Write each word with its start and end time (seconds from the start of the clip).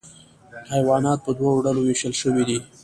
حیوانات 0.71 1.19
په 1.25 1.31
دوه 1.37 1.61
ډلو 1.65 1.81
ویشل 1.83 2.13
شوي 2.21 2.43
دي 2.49 2.57